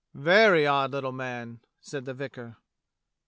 [0.15, 2.57] "Very odd little man," said the vicar.